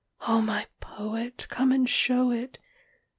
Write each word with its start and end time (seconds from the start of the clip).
O 0.27 0.41
my 0.41 0.65
poet, 0.79 1.45
Come 1.47 1.71
and 1.71 1.87
show 1.87 2.31
it! 2.31 2.57